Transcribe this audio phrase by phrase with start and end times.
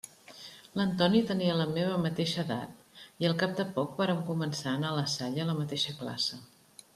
[0.79, 4.91] L'Antoni tenia la meva mateixa edat, i al cap de poc vàrem començar a anar
[4.95, 6.43] a la Salle a la mateixa classe.